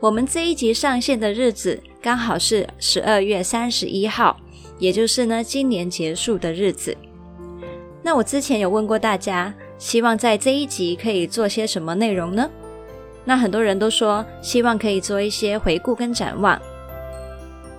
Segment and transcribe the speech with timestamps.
[0.00, 4.36] 我们这一集上线的日子刚好是十二月三十一号，
[4.78, 6.96] 也就是呢今年结束的日子。
[8.00, 12.48] 那我之前有问过大家，希望在这一集可以做些什么内容呢？
[13.24, 16.60] 那很多人都说希望可以做一些回顾跟展望。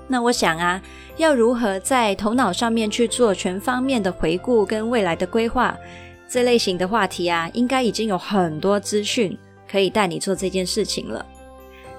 [0.06, 0.82] 那我想啊，
[1.16, 5.74] 要如何在头脑上面去做全方面的回顾跟未来的规划，
[6.28, 9.38] 这类型的话题啊，应该已经有很多资讯
[9.72, 11.26] 可以带你做这件事情了。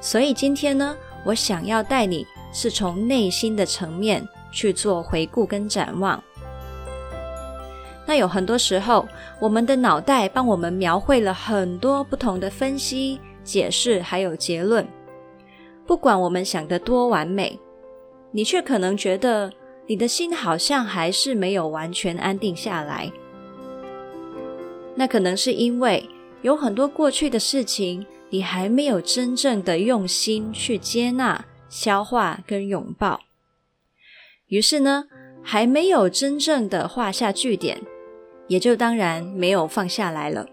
[0.01, 6.23] 所以今天呢，我想要带你是从内心的层面去做回顾跟展望。
[8.07, 9.07] 那有很多时候，
[9.39, 14.85] 我们的脑袋帮我们描绘了很多不同的分析、解释，还有结论。
[15.87, 17.61] 不管我们想得多完美，
[18.33, 19.53] 你却可能觉得
[19.87, 23.13] 你的心好像还是没有完全安定下来。
[24.95, 26.09] 那可能是因为
[26.43, 28.05] 有很多过去的事情。
[28.31, 33.21] 你还没有真正的用心去接纳、消化跟拥抱，
[34.47, 35.05] 于是呢，
[35.43, 37.81] 还没有真正的画下句点，
[38.47, 40.47] 也就当然没有放下来了。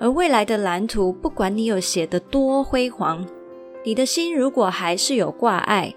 [0.00, 3.24] 而未来的蓝图，不管你有写得多辉煌，
[3.84, 5.94] 你的心如果还是有挂碍，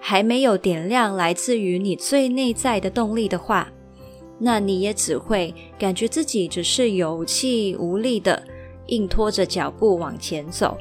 [0.00, 3.72] 还没有点亮来自于你最内在的动力的话，
[4.38, 8.42] 那你也只会感觉自己只是有气无力的。
[8.86, 10.76] 硬拖着脚步往前走。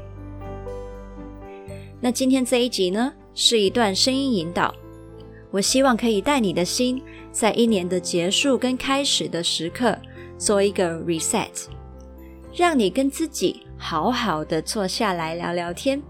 [2.00, 4.74] 那今天这一集呢，是一段声音引导。
[5.52, 9.98] 我希望可以带你的心，在一年的结束跟开始的时刻，
[10.38, 11.68] 做一个 reset，
[12.54, 16.02] 让你跟自己好好的坐下来聊聊天。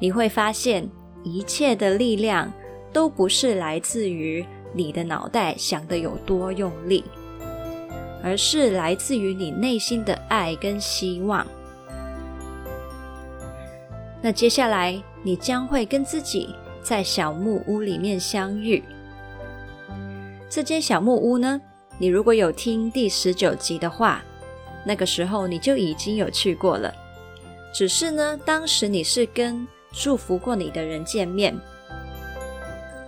[0.00, 0.88] 你会发现，
[1.22, 2.52] 一切的力量
[2.92, 7.04] 都不是来自于你的脑袋想得有多用力。
[8.22, 11.46] 而是来自于你内心的爱跟希望。
[14.20, 18.82] 那接下来，你将会跟自己在小木屋里面相遇。
[20.50, 21.60] 这间小木屋呢，
[21.98, 24.22] 你如果有听第十九集的话，
[24.84, 26.92] 那个时候你就已经有去过了。
[27.72, 31.56] 只是呢，当时你是跟祝福过你的人见面。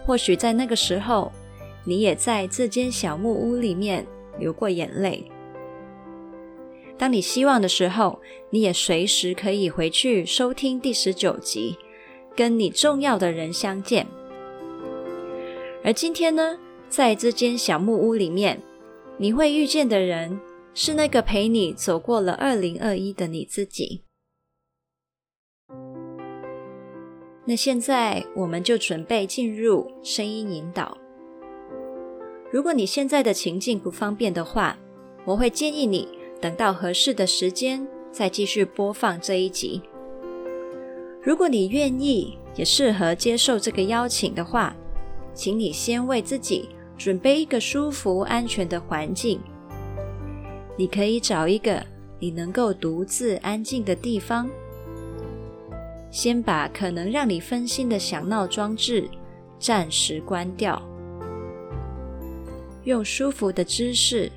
[0.07, 1.33] 或许在那个时候，
[1.85, 4.07] 你也在这间小木屋里面。
[4.41, 5.31] 流过眼泪。
[6.99, 8.21] 当你希望的时候，
[8.51, 11.77] 你也随时可以回去收听第十九集，
[12.35, 14.07] 跟你重要的人相见。
[15.85, 16.59] 而今天呢，
[16.89, 18.61] 在这间小木屋里面，
[19.17, 20.39] 你会遇见的人
[20.75, 24.03] 是那个陪你走过了二零二一的你自己。
[27.47, 31.00] 那现在，我们就准备进入声音引导。
[32.51, 34.77] 如果你现在的情境不方便的话，
[35.25, 36.09] 我会建议你
[36.41, 39.81] 等到合适的时间再继续播放这一集。
[41.23, 44.75] 如果你愿意，也适合接受这个邀请的话，
[45.33, 46.69] 请你先为自己
[46.99, 49.39] 准备一个舒服、安全的环境。
[50.77, 51.81] 你可以找一个
[52.19, 54.51] 你能够独自安静的地方，
[56.11, 59.09] 先把可能让你分心的响闹装置
[59.61, 60.83] 暂时关掉。
[62.85, 64.31] 用舒服的姿势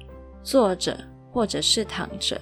[0.44, 0.98] 坐着，
[1.32, 2.40] 或者是躺着。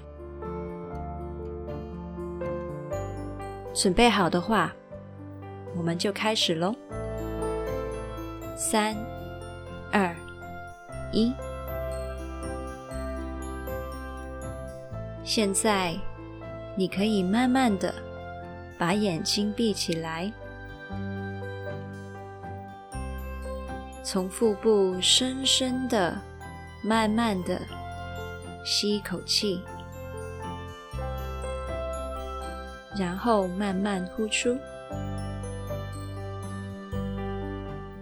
[3.74, 4.74] 准备好的话，
[5.78, 6.76] 我们就开始喽。
[8.58, 8.96] 三、
[9.92, 10.14] 二、
[11.12, 11.34] 一。
[15.24, 15.96] 现在，
[16.76, 17.94] 你可以慢慢的
[18.78, 20.32] 把眼睛闭起来。
[24.04, 26.20] 从腹部深深的、
[26.84, 27.62] 慢慢的
[28.66, 29.62] 吸一口气，
[32.98, 34.58] 然后慢慢呼出。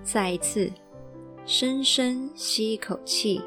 [0.04, 0.72] 再一次，
[1.46, 3.42] 深深吸一口气，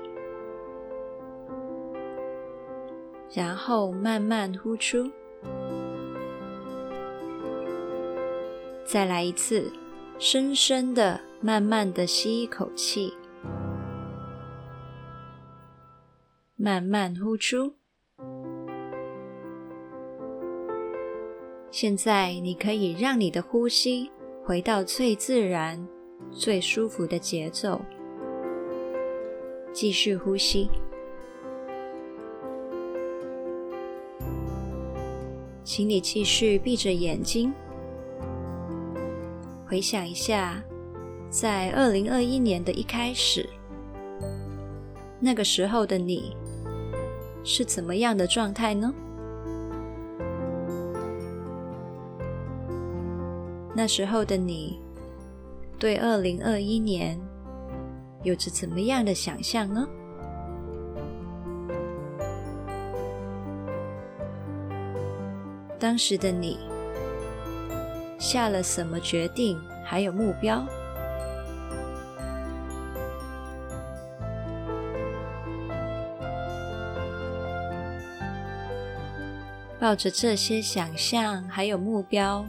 [3.33, 5.11] 然后慢慢呼出。
[8.85, 9.73] 再来一次，
[10.19, 11.19] 深深的。
[11.45, 13.13] 慢慢的吸一口气，
[16.55, 17.75] 慢慢呼出。
[21.73, 24.09] 现在你可以让你的呼吸
[24.45, 25.85] 回到最自然、
[26.31, 27.81] 最舒服的节奏，
[29.73, 30.71] 继续呼吸。
[35.65, 37.53] 请你继续闭着眼睛，
[39.67, 40.63] 回想一下，
[41.33, 43.49] 在二零二一年的一开始，
[45.19, 46.37] 那个时候的你
[47.43, 48.93] 是怎么样的状态呢？
[53.75, 54.79] 那时候的你，
[55.79, 57.19] 对二零二一年
[58.23, 59.89] 有着怎么样的想象呢？
[65.79, 66.59] 当时的你
[68.19, 70.63] 下了什么决定，还有目标？
[79.83, 82.47] 抱着这些想象还有目标。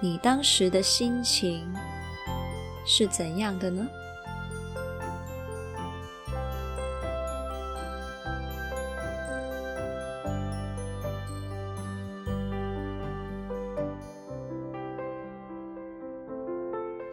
[0.00, 1.66] 你当时的心情
[2.84, 3.88] 是怎样的呢？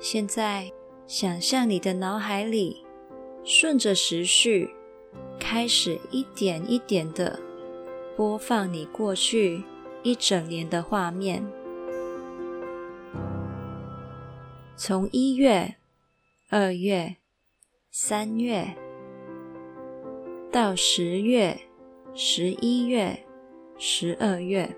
[0.01, 0.69] 现在，
[1.07, 2.85] 想象你的脑海里
[3.45, 4.75] 顺着时序，
[5.39, 7.39] 开始一点一点的
[8.15, 9.63] 播放你过去
[10.01, 11.45] 一整年的画面。
[14.77, 15.75] 从一月、
[16.49, 17.17] 二月、
[17.91, 18.73] 三月
[20.51, 21.59] 到十月、
[22.13, 23.25] 十一月、
[23.77, 24.73] 十二月，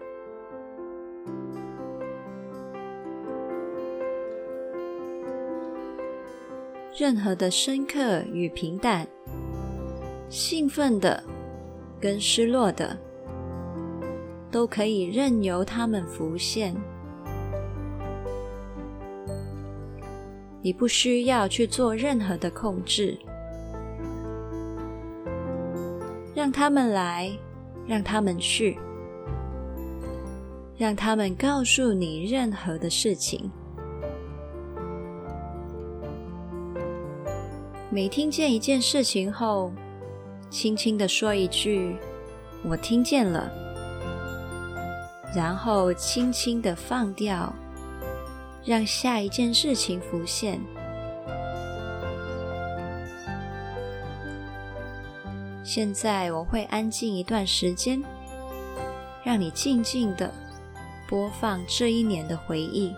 [6.98, 9.08] 任何的深刻与平淡，
[10.30, 11.24] 兴奋的
[12.00, 12.98] 跟失落的，
[14.52, 16.76] 都可以任由它们浮现。
[20.62, 23.18] 你不需要去做任何的控制，
[26.36, 27.32] 让他们来，
[27.86, 28.78] 让他们去，
[30.78, 33.50] 让他们告诉你任何的事情。
[37.90, 39.72] 每听见一件事情后，
[40.50, 41.96] 轻轻地说一句
[42.68, 43.50] “我听见了”，
[45.36, 47.54] 然后轻轻的放掉。
[48.66, 50.60] 让下一件事情浮现。
[55.64, 58.04] 现在我会安静一段时间，
[59.24, 60.30] 让你静静的
[61.08, 62.94] 播放这一年的回忆。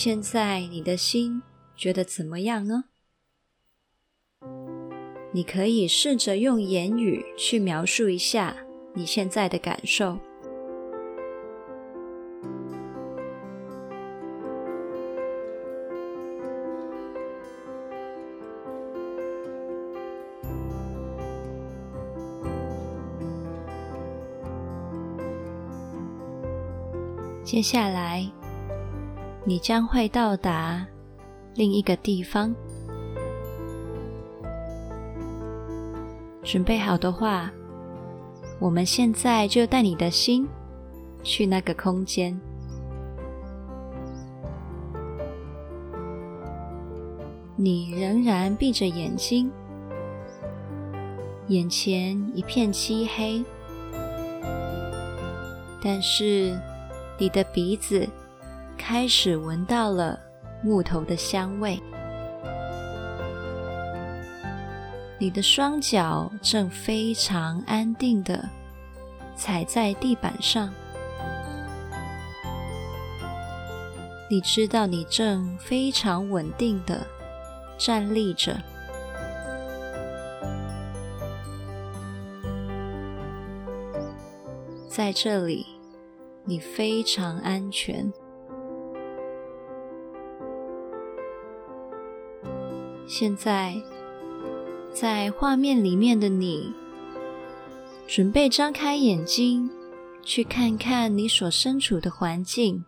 [0.00, 1.42] 现在你的心
[1.74, 2.84] 觉得怎么样呢？
[5.32, 8.56] 你可以试着用言语去描述一下
[8.94, 10.16] 你现在的感受。
[27.42, 28.30] 接下来，
[29.48, 30.86] 你将会到达
[31.54, 32.54] 另一个地方。
[36.42, 37.50] 准备好的话，
[38.58, 40.46] 我们现在就带你的心
[41.22, 42.38] 去那个空间。
[47.56, 49.50] 你仍然闭着眼睛，
[51.46, 53.42] 眼前一片漆黑，
[55.82, 56.54] 但是，
[57.18, 58.06] 你的鼻子
[58.78, 60.18] 开始闻到了
[60.62, 61.78] 木头的香味，
[65.18, 68.48] 你的双脚正非常安定的
[69.36, 70.72] 踩在地板上，
[74.30, 77.06] 你知道你正非常稳定的
[77.76, 78.56] 站立着，
[84.88, 85.66] 在这里。
[86.44, 88.10] 你非常安全。
[93.08, 93.74] 现在，
[94.92, 96.74] 在画面里面的你，
[98.06, 99.70] 准备张开眼睛，
[100.22, 102.84] 去看看你所身处的环境，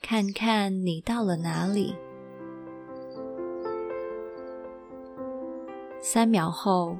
[0.00, 1.94] 看看你到了哪里。
[6.00, 6.96] 三秒后，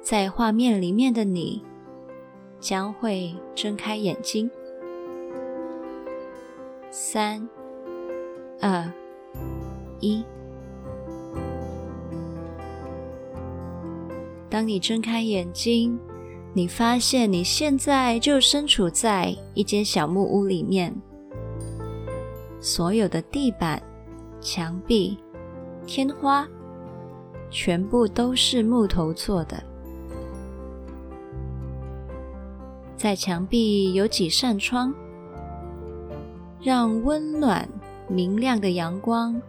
[0.00, 1.64] 在画面里面的你。
[2.62, 4.48] 将会睁开眼睛。
[6.92, 7.48] 三、
[8.60, 8.88] 二、
[9.98, 10.24] 一。
[14.52, 15.98] 当你睁开眼睛，
[16.52, 20.94] 你发现你现在就身处在一间小木屋里面，
[22.60, 23.82] 所有的地板、
[24.42, 25.16] 墙壁、
[25.86, 26.46] 天花，
[27.48, 29.64] 全部都是木头做的。
[32.94, 34.92] 在墙壁有几扇窗，
[36.60, 37.66] 让温暖
[38.06, 39.40] 明亮的阳光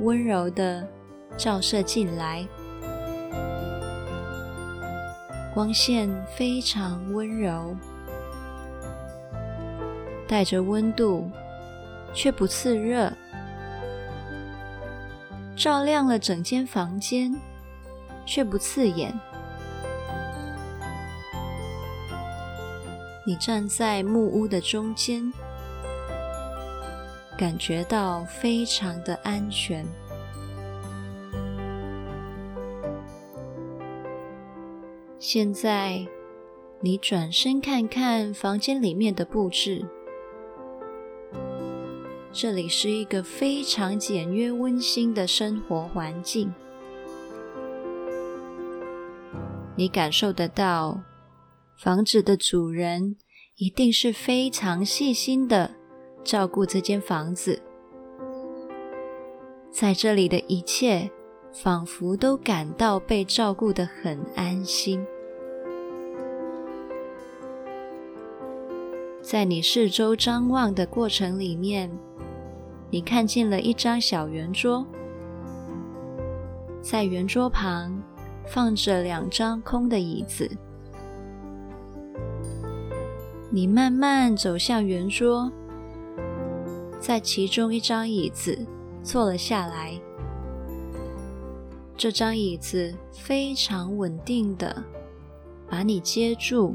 [0.00, 0.84] 温柔的
[1.36, 2.44] 照射进来，
[5.52, 7.76] 光线非常温柔，
[10.28, 11.28] 带着温度
[12.14, 13.12] 却不刺热，
[15.56, 17.34] 照亮了整间房间
[18.24, 19.12] 却不刺眼。
[23.26, 25.32] 你站在木屋的中间，
[27.36, 29.84] 感觉到非常的安全。
[35.22, 36.06] 现在，
[36.80, 39.84] 你转身看看房间里面的布置，
[42.32, 46.50] 这里是一个非常简约温馨的生活环境。
[49.76, 51.02] 你感受得到。
[51.76, 53.16] 房子的主人
[53.56, 55.76] 一定是非常细心的
[56.22, 57.62] 照顾这间房子，
[59.70, 61.10] 在这里的一切
[61.52, 65.04] 仿佛都感到被照顾得很安心。
[69.20, 71.90] 在你四周张望的过程里面，
[72.88, 74.84] 你看见了一张小圆桌，
[76.80, 78.02] 在圆桌旁
[78.46, 80.50] 放着两张空的椅子。
[83.50, 85.50] 你慢慢走向圆桌，
[86.98, 88.58] 在其中一张椅子
[89.02, 90.00] 坐了下来。
[92.00, 94.82] 这张椅子非常稳定的
[95.68, 96.74] 把你接住、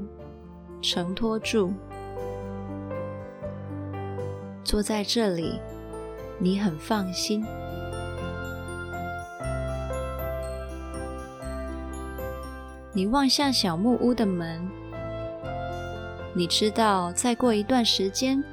[0.83, 1.73] 承托住。
[4.63, 5.59] 坐在这里，
[6.37, 7.43] 你很放心。
[12.93, 14.69] 你望向小木屋的门。
[16.35, 18.43] 你知道，再过一段时间，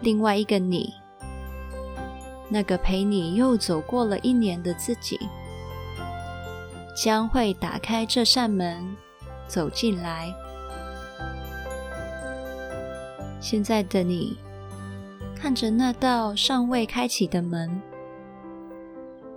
[0.00, 0.94] 另外一个你，
[2.52, 5.18] 那个陪你又走过了一年的自己，
[6.94, 8.94] 将会打开这扇门，
[9.48, 10.30] 走进来。
[13.40, 14.36] 现在的你，
[15.34, 17.80] 看着那道尚未开启的门，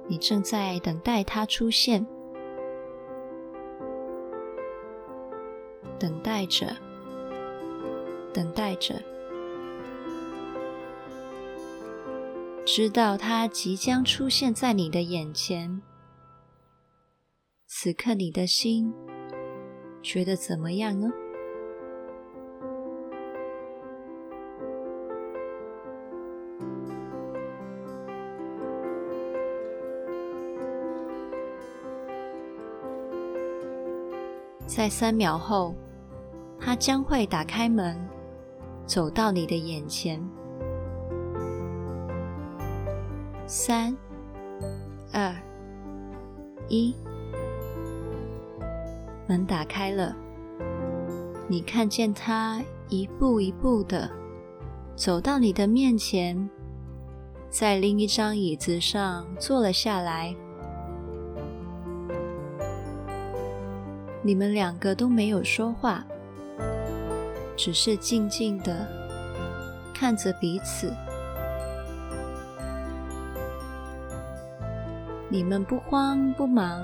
[0.10, 2.05] 你正在等待它出现。
[5.98, 6.67] 等待着，
[8.34, 8.95] 等待着，
[12.65, 15.81] 知道它即将出现在你的眼前，
[17.67, 18.91] 此刻你的心
[20.01, 21.07] 觉得怎么样呢？
[34.65, 35.74] 在三秒后，
[36.60, 37.95] 他将会打开门，
[38.88, 40.19] 走到你的眼前。
[43.47, 43.95] 三、
[45.13, 45.31] 二、
[46.67, 46.95] 一，
[49.27, 50.15] 门打开了，
[51.47, 52.59] 你看见他
[52.89, 54.09] 一步一步的
[54.95, 56.49] 走到你的面前，
[57.51, 60.35] 在另一张椅子上坐了下来。
[64.23, 66.03] 你们两个都没有说话，
[67.55, 68.87] 只是静静的
[69.93, 70.91] 看着彼此。
[75.36, 76.82] 你们不慌不忙，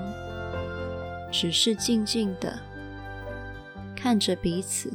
[1.30, 2.52] 只是静静的
[3.96, 4.92] 看着彼此。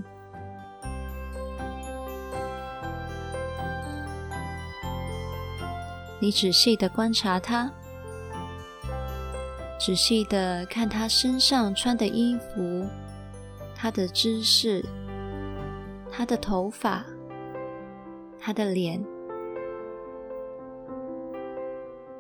[6.20, 7.72] 你仔细的观察他。
[9.80, 12.86] 仔细的看他身上穿的衣服，
[13.76, 14.86] 他的姿势，
[16.12, 17.04] 他的头发，
[18.40, 19.04] 他的脸，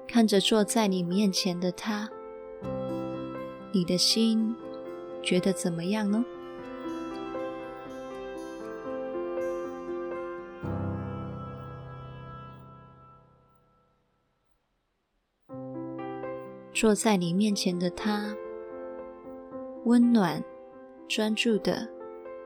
[0.08, 2.10] 看着坐在你面前的他，
[3.72, 4.56] 你的心
[5.22, 6.26] 觉得怎么样呢？
[16.74, 18.36] 坐在你面前的他，
[19.86, 20.44] 温暖、
[21.08, 21.88] 专注的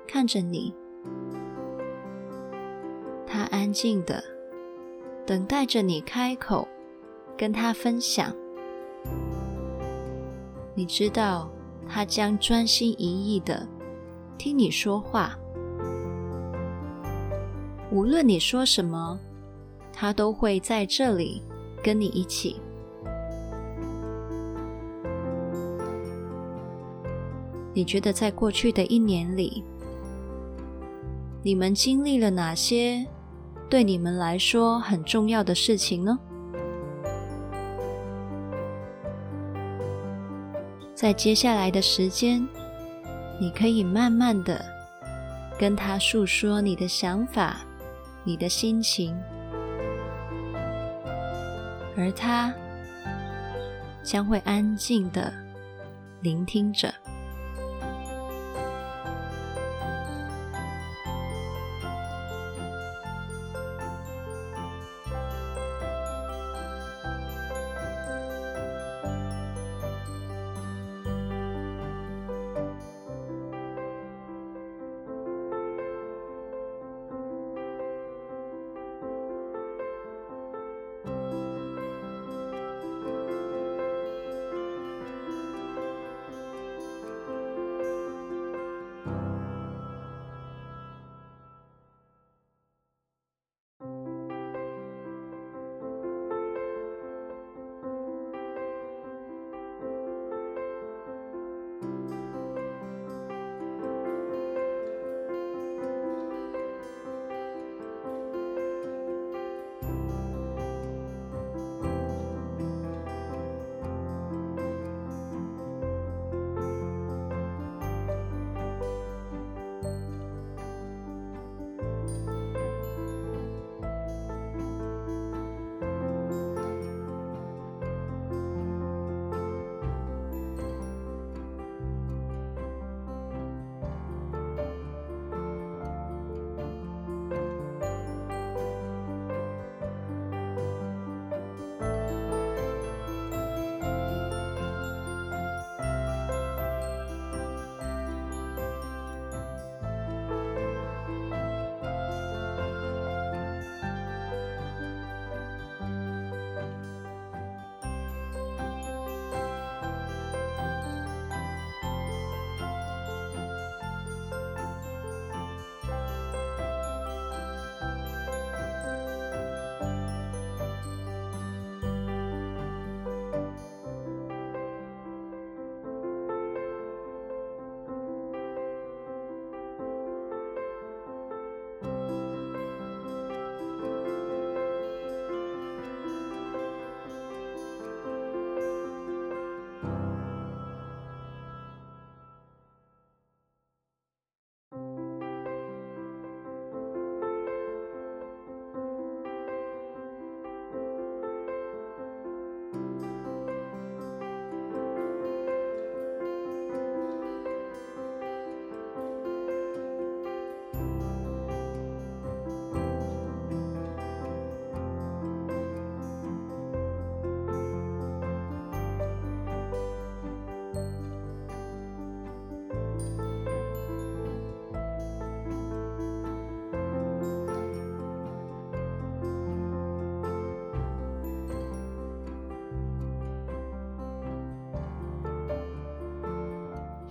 [0.07, 0.73] 看着你。
[3.27, 4.23] 他安静的
[5.25, 6.67] 等待着你开口，
[7.41, 8.31] 跟他分享。
[10.75, 11.49] 你知道，
[11.89, 13.67] 他将专心一意的
[14.37, 15.35] 听你说话。
[17.91, 19.19] 无论你说什么，
[19.91, 21.41] 他都会在这里
[21.81, 22.61] 跟你一起。
[27.73, 29.63] 你觉得在过去的一年里，
[31.41, 33.03] 你们经历了哪些
[33.67, 36.19] 对你们来说很重要的事情呢？
[41.01, 42.47] 在接下来的时间，
[43.39, 44.63] 你可以慢慢的
[45.57, 47.61] 跟他诉说你的想法、
[48.23, 49.19] 你的心情，
[51.97, 52.53] 而他
[54.03, 55.33] 将会安静的
[56.21, 56.93] 聆听着。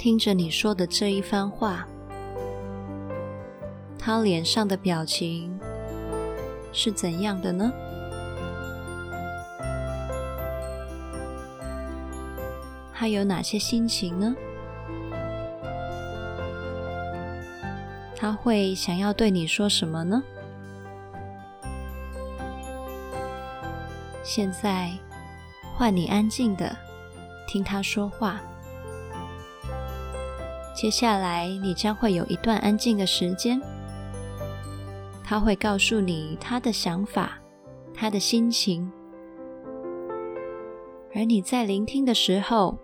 [0.01, 1.87] 听着你说的这一番话，
[3.99, 5.61] 他脸上的表情
[6.73, 7.71] 是怎样的呢？
[12.95, 14.35] 他有哪些心情呢？
[18.17, 20.23] 他会想要对你说什么呢？
[24.23, 24.91] 现在
[25.77, 26.75] 换你安静的
[27.47, 28.41] 听他说话。
[30.81, 33.61] 接下来你将会有一段安静的时间，
[35.23, 37.38] 他会告诉你他的想法、
[37.93, 38.90] 他的心情，
[41.14, 42.79] 而你在聆听的时候，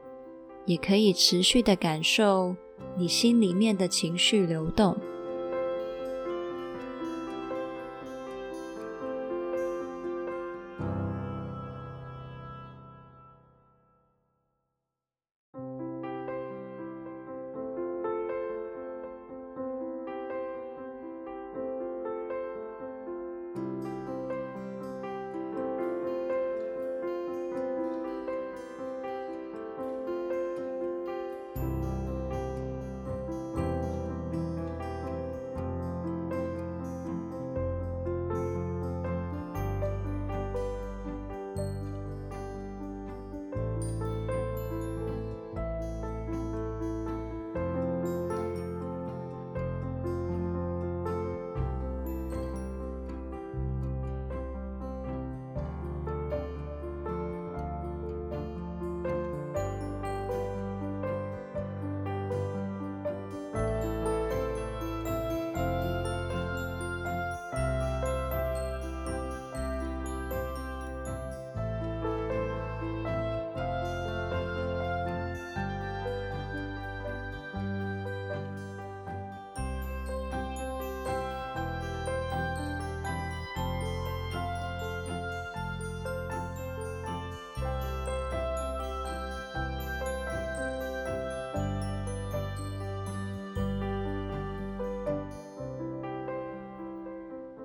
[0.66, 2.54] 也可以持续的感受
[2.98, 4.94] 你心里面的情绪流动。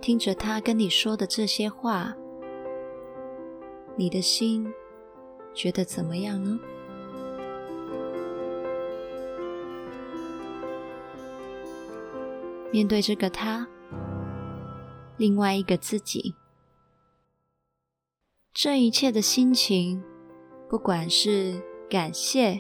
[0.01, 2.15] 听着他跟你说的这些话，
[3.95, 4.67] 你的心
[5.53, 6.59] 觉得怎么样呢？
[12.71, 13.67] 面对这个他，
[15.17, 16.33] 另外一个自己，
[18.53, 20.01] 这一切的心情，
[20.67, 22.59] 不管是感谢、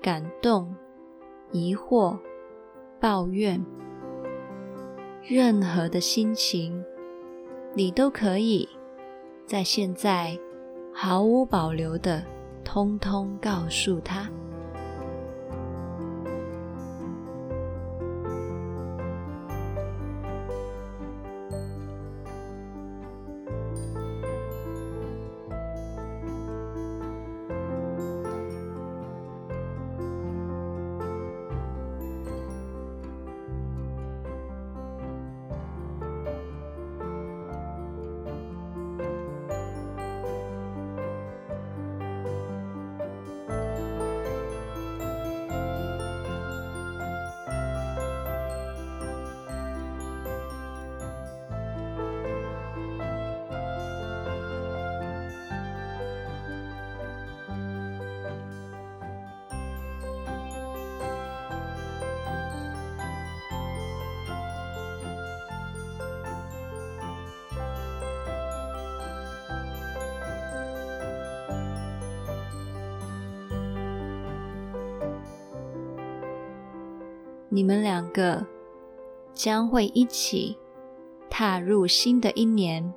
[0.00, 0.74] 感动、
[1.50, 2.18] 疑惑、
[2.98, 3.62] 抱怨。
[5.24, 6.84] 任何的心情，
[7.74, 8.68] 你都可以
[9.46, 10.36] 在现在
[10.92, 12.24] 毫无保留的
[12.64, 14.28] 通通告诉他。
[77.54, 78.46] 你们两个
[79.34, 80.56] 将会一起
[81.28, 82.90] 踏入新的一年，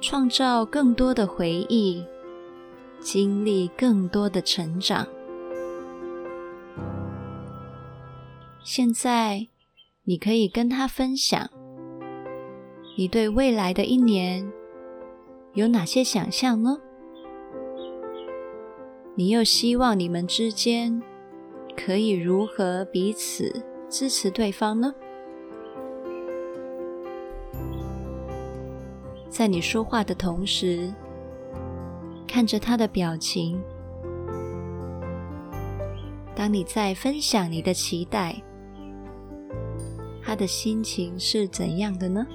[0.00, 2.04] 创造更多的回忆，
[3.00, 5.04] 经历更多的成长。
[8.62, 9.48] 现在，
[10.04, 11.50] 你可以跟他分享，
[12.96, 14.48] 你对未来的一年
[15.54, 16.78] 有哪些想象呢？
[19.16, 21.02] 你又希望你们之间，
[21.78, 24.92] 可以如何彼此支持对方呢？
[29.30, 30.92] 在你说话的同时，
[32.26, 33.62] 看着他的表情。
[36.34, 38.34] 当你在分享你的期待，
[40.20, 42.26] 他的心情是怎样的呢？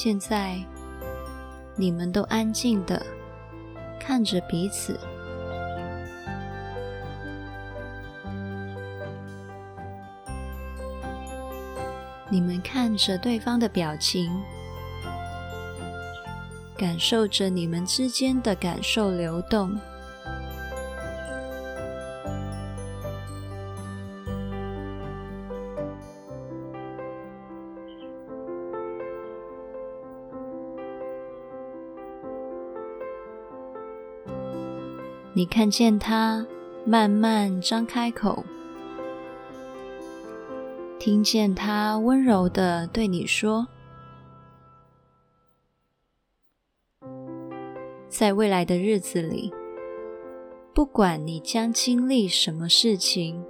[0.00, 0.56] 现在，
[1.74, 3.04] 你们都安静的
[3.98, 4.96] 看着彼此。
[12.28, 14.30] 你们看着对方的表情，
[16.76, 19.76] 感受着你们之间的感受流动。
[35.38, 36.44] 你看见他
[36.84, 38.44] 慢慢张开口。
[40.98, 43.68] 听见他温柔地对你说
[48.10, 49.54] ：“在未来的日子里，
[50.74, 53.40] 不管你将经历什么事情，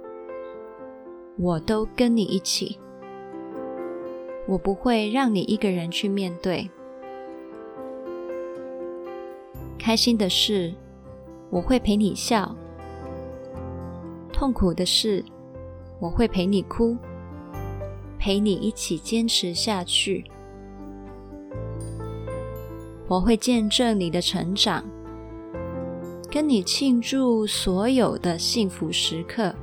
[1.39, 2.79] 我都跟你一起。
[4.47, 6.69] 我不会让你一个人去面对。
[9.79, 10.71] 开心的事，
[11.49, 12.55] 我会陪你笑；
[14.31, 15.23] 痛苦的事，
[15.99, 16.97] 我会陪你哭。”
[18.21, 20.29] 陪你一起坚持下去，
[23.07, 24.83] 我会见证你的成长，
[26.29, 29.55] 跟你庆祝所有的幸福时刻。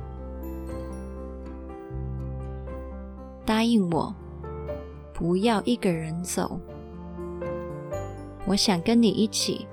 [3.45, 4.11] 答应我，
[5.13, 6.59] 不要一个人走。
[8.47, 9.67] 我想跟你一起，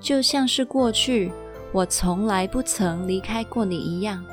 [0.00, 1.32] 就像是过去
[1.72, 4.24] 我从来不曾离开过你一样。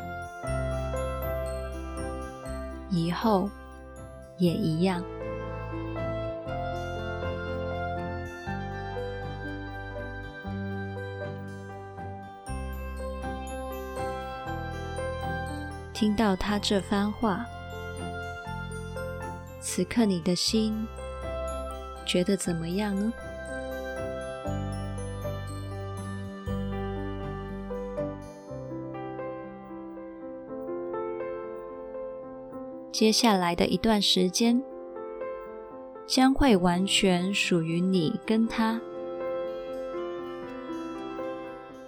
[2.90, 3.50] 以后
[4.38, 5.02] 也一样。
[15.94, 17.46] 听到他这番话，
[19.62, 20.88] 此刻你的心
[22.08, 23.14] 觉得怎么样呢？
[33.02, 34.64] 接下来的一段时间，
[36.06, 38.80] 将会完全属于你跟他。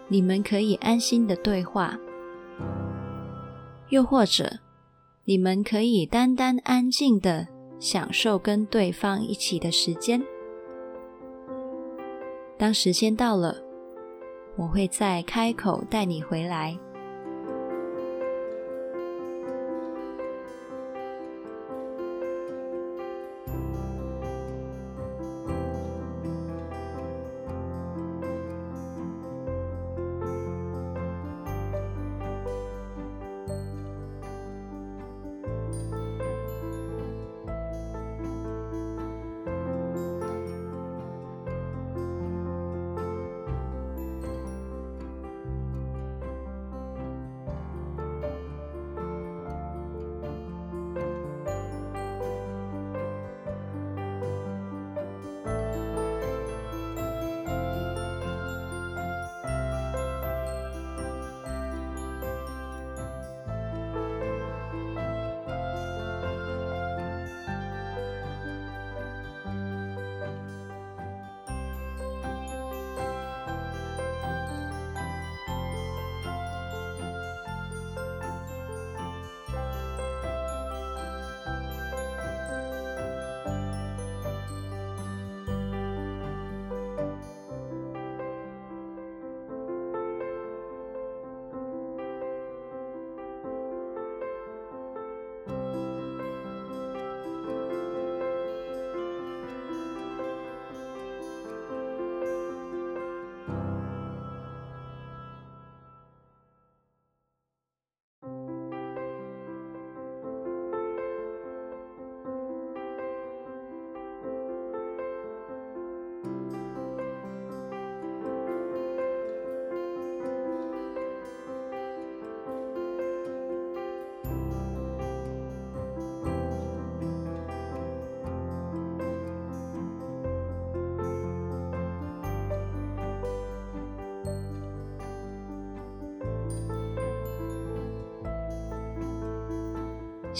[0.07, 1.99] 你们可以安心的对话，
[3.89, 4.57] 又或者
[5.25, 7.47] 你们可以单单安静的
[7.79, 10.19] 享受跟对方一起的时间。
[12.57, 13.55] 当时间到了，
[14.55, 16.75] 我会再开口带你回来。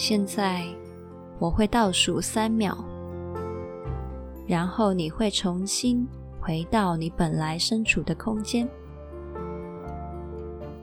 [0.06, 0.62] 现在
[1.38, 2.76] 我会倒数三秒
[4.46, 6.06] 然后你会重新
[6.38, 8.68] 回到你本来身处的空间。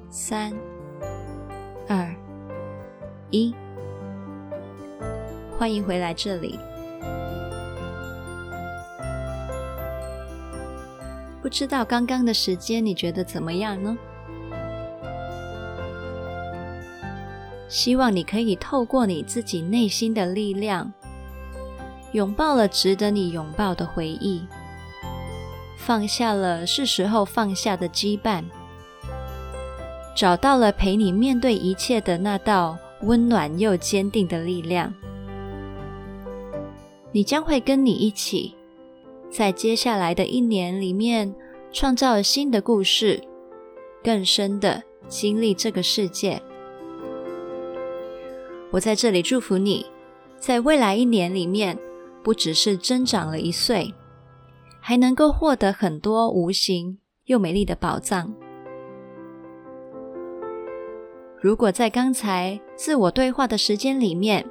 [0.10, 0.52] 三
[1.88, 2.12] 二
[3.30, 3.54] 一
[5.56, 6.58] 欢迎回来这里。
[11.44, 13.96] 不知道刚刚的时间你觉得怎么样呢？
[17.72, 20.92] 希望你可以透过你自己内心的力量，
[22.12, 24.42] 拥抱了值得你拥抱的回忆，
[25.78, 28.44] 放下了是时候放下的羁绊，
[30.14, 34.94] 找到了陪你面对一切的那道温暖又坚定的力量。
[37.14, 38.54] 你将会跟你一起，
[39.32, 41.34] 在接下来的一年里面，
[41.72, 43.24] 创造新的故事，
[44.04, 46.42] 更深的经历这个世界。
[48.72, 49.86] 我在这里祝福你，
[50.38, 51.78] 在未来一年里面，
[52.24, 53.94] 不只是增长了一岁，
[54.80, 58.34] 还能够获得很多无形又美丽的宝藏。
[61.42, 64.46] 如果在刚才自我对话的时间里面，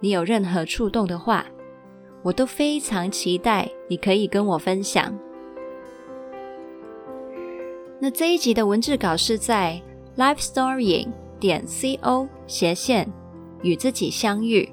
[0.00, 1.46] 你有任何触动的话，
[2.24, 5.16] 我都非常期待你可以跟我分享。
[8.00, 9.80] 那这一集的文字稿是在
[10.16, 13.08] lifestorying 点 co 斜线。
[13.62, 14.68] 与自己相遇。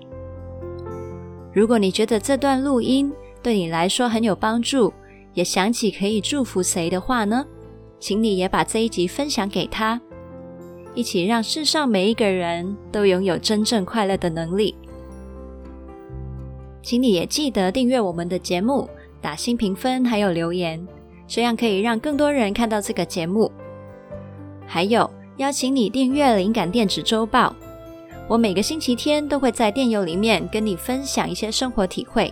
[1.53, 4.93] 如果你觉得这段录音对你来说很有帮助，
[5.33, 7.45] 也想起可以祝福谁的话呢？
[7.99, 9.99] 请你也把这一集分享给他，
[10.93, 14.75] 一起让世上每一个人都拥有真正快乐的能力。
[16.81, 20.87] 请你也记得订阅我们的节目，打新评分还有留言，
[21.27, 23.51] 这样可以让更多人看到这个节目。
[24.65, 27.53] 还有，邀请你订阅灵感电子周报。
[28.29, 32.31] 我每个星期天都会在电邮里面跟你分享一些生活体会。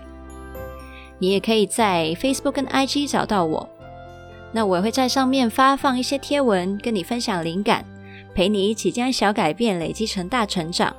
[1.18, 3.68] 你也可以在 Facebook 跟 IG 找到我，
[4.52, 7.84] 那我也会在上面发放一些贴文，跟你分享灵感，
[8.36, 10.96] 陪你一起将小改变累积成大成长。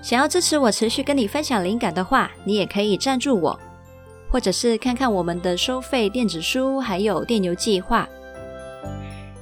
[0.00, 3.58] 想要支持我持续跟你分享灵感的话，你也可以赞助我，
[4.30, 8.08] 或者是看看我们的收费电子书，还有电邮计划。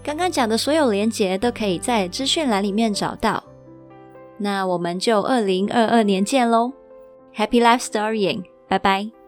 [0.03, 3.45] 刚刚讲的所有连结都可以在资讯栏里面找到。
[4.43, 6.73] 那我们就二零二二年见喽
[7.37, 9.20] ，Happy Life Storying，拜拜。